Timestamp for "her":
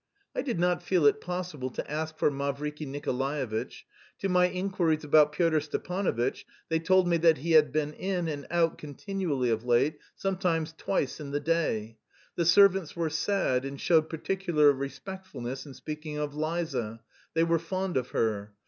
18.09-18.53